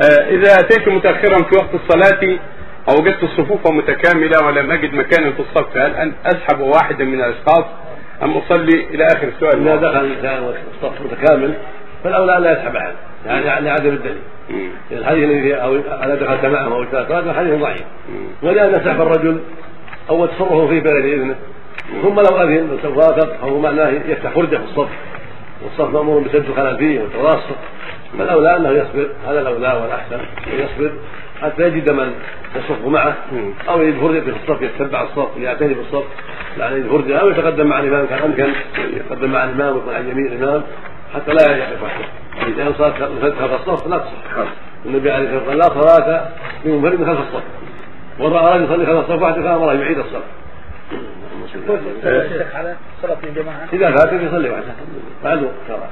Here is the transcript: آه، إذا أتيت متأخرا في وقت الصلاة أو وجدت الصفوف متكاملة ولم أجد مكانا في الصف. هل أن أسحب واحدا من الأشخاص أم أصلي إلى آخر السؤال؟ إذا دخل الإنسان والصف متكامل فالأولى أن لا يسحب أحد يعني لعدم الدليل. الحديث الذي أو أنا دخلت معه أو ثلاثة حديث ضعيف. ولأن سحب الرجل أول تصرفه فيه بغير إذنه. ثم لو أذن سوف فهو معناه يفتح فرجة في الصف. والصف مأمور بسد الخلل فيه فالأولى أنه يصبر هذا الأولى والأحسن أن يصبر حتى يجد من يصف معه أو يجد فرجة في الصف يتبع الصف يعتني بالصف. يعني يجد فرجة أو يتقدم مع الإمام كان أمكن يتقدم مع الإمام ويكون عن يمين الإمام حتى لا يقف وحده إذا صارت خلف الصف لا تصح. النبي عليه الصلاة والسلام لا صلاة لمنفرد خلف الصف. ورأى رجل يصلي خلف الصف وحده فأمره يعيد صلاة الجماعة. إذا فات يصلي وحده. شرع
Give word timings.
آه، 0.00 0.28
إذا 0.28 0.54
أتيت 0.60 0.88
متأخرا 0.88 1.42
في 1.42 1.56
وقت 1.56 1.74
الصلاة 1.74 2.38
أو 2.88 2.94
وجدت 2.94 3.22
الصفوف 3.22 3.72
متكاملة 3.72 4.46
ولم 4.46 4.70
أجد 4.70 4.94
مكانا 4.94 5.32
في 5.32 5.40
الصف. 5.40 5.76
هل 5.76 5.94
أن 5.94 6.12
أسحب 6.26 6.60
واحدا 6.60 7.04
من 7.04 7.14
الأشخاص 7.14 7.64
أم 8.22 8.36
أصلي 8.36 8.84
إلى 8.84 9.06
آخر 9.06 9.28
السؤال؟ 9.28 9.68
إذا 9.68 9.76
دخل 9.76 10.04
الإنسان 10.04 10.42
والصف 10.42 11.00
متكامل 11.00 11.54
فالأولى 12.04 12.36
أن 12.36 12.42
لا 12.42 12.52
يسحب 12.52 12.76
أحد 12.76 12.92
يعني 13.26 13.64
لعدم 13.64 13.88
الدليل. 13.88 14.22
الحديث 14.92 15.24
الذي 15.24 15.54
أو 15.54 15.76
أنا 15.76 16.14
دخلت 16.14 16.44
معه 16.44 16.74
أو 16.74 16.84
ثلاثة 16.84 17.32
حديث 17.32 17.54
ضعيف. 17.54 17.84
ولأن 18.42 18.80
سحب 18.84 19.00
الرجل 19.00 19.40
أول 20.10 20.28
تصرفه 20.28 20.68
فيه 20.68 20.80
بغير 20.80 21.14
إذنه. 21.14 21.34
ثم 22.02 22.20
لو 22.20 22.42
أذن 22.42 22.78
سوف 22.82 22.98
فهو 23.40 23.58
معناه 23.58 23.88
يفتح 23.88 24.30
فرجة 24.30 24.56
في 24.56 24.64
الصف. 24.64 24.88
والصف 25.64 25.94
مأمور 25.94 26.20
بسد 26.20 26.44
الخلل 26.48 26.78
فيه 26.78 27.00
فالأولى 28.18 28.56
أنه 28.56 28.70
يصبر 28.70 29.08
هذا 29.28 29.40
الأولى 29.40 29.80
والأحسن 29.82 30.20
أن 30.46 30.52
يصبر 30.52 30.92
حتى 31.42 31.62
يجد 31.62 31.90
من 31.90 32.14
يصف 32.56 32.86
معه 32.86 33.14
أو 33.68 33.82
يجد 33.82 34.00
فرجة 34.00 34.20
في 34.20 34.30
الصف 34.30 34.62
يتبع 34.62 35.02
الصف 35.02 35.36
يعتني 35.36 35.74
بالصف. 35.74 36.04
يعني 36.58 36.76
يجد 36.76 36.88
فرجة 36.88 37.18
أو 37.18 37.28
يتقدم 37.28 37.66
مع 37.66 37.80
الإمام 37.80 38.06
كان 38.06 38.18
أمكن 38.18 38.52
يتقدم 38.78 39.32
مع 39.32 39.44
الإمام 39.44 39.74
ويكون 39.74 39.94
عن 39.94 40.08
يمين 40.08 40.26
الإمام 40.26 40.62
حتى 41.14 41.32
لا 41.32 41.56
يقف 41.56 41.82
وحده 41.82 42.04
إذا 42.46 42.72
صارت 42.78 42.94
خلف 43.40 43.68
الصف 43.68 43.86
لا 43.86 43.98
تصح. 43.98 44.46
النبي 44.86 45.10
عليه 45.10 45.28
الصلاة 45.28 45.48
والسلام 45.48 45.58
لا 45.58 45.82
صلاة 45.82 46.28
لمنفرد 46.64 47.04
خلف 47.04 47.18
الصف. 47.20 47.42
ورأى 48.18 48.54
رجل 48.54 48.64
يصلي 48.64 48.86
خلف 48.86 48.98
الصف 48.98 49.22
وحده 49.22 49.42
فأمره 49.42 49.72
يعيد 49.72 49.98
صلاة 53.02 53.16
الجماعة. 53.24 53.68
إذا 53.72 53.90
فات 53.90 54.12
يصلي 54.12 54.50
وحده. 54.50 54.74
شرع 55.68 55.88